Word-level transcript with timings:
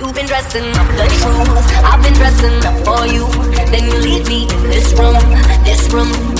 You've 0.00 0.14
been 0.14 0.24
dressing 0.24 0.64
up 0.64 0.88
the 0.96 1.06
truth. 1.20 1.84
I've 1.84 2.02
been 2.02 2.14
dressing 2.14 2.64
up 2.64 2.84
for 2.86 3.06
you. 3.06 3.26
Then 3.70 3.84
you 3.84 3.98
leave 3.98 4.26
me 4.28 4.44
in 4.44 4.62
this 4.70 4.94
room, 4.94 5.20
this 5.62 5.92
room. 5.92 6.39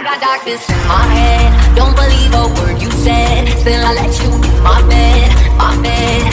I 0.00 0.02
got 0.02 0.20
darkness 0.22 0.66
in 0.66 0.80
my 0.88 1.04
head. 1.12 1.76
Don't 1.76 1.94
believe 1.94 2.32
a 2.32 2.48
word 2.56 2.80
you 2.80 2.90
said. 3.04 3.46
Still, 3.60 3.84
I 3.84 3.92
let 3.92 4.08
you 4.24 4.32
in 4.32 4.62
my 4.64 4.80
bed, 4.88 5.28
my 5.60 5.76
bed. 5.82 6.24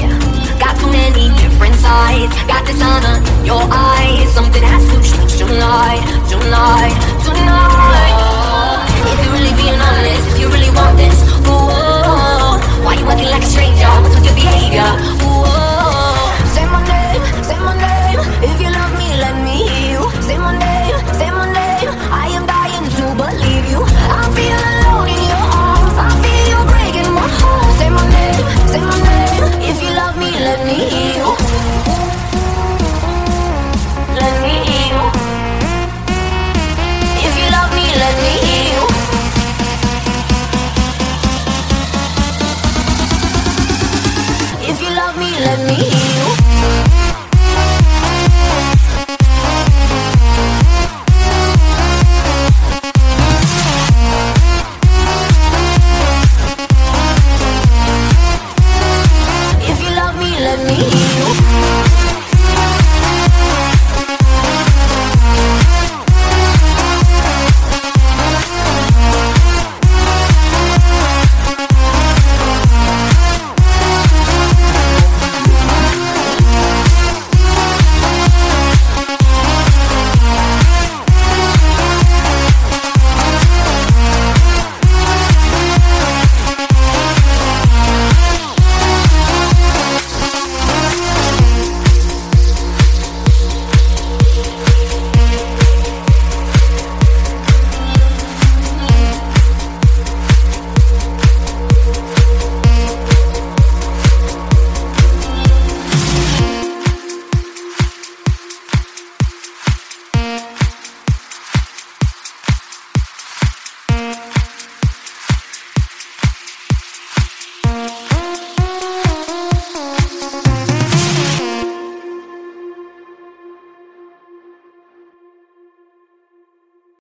Yeah. 0.00 0.16
Got 0.58 0.80
too 0.80 0.88
many 0.88 1.28
different 1.36 1.74
sides. 1.74 2.32
Got 2.48 2.64
dishonor 2.64 3.20
in 3.40 3.44
your 3.44 3.60
eyes. 3.68 4.32
Something 4.32 4.62
has 4.62 4.88
to 4.88 4.96
change 5.04 5.36
tonight, 5.36 6.00
tonight, 6.30 6.96
tonight. 7.22 7.99
let 45.40 45.58
me 45.66 45.74
hear 45.74 46.24
you 46.24 46.29